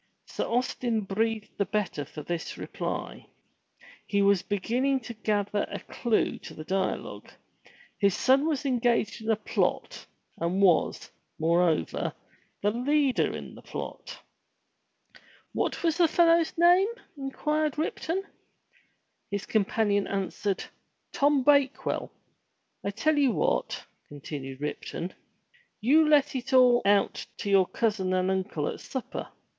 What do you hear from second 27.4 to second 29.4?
your cousin and uncle at supper.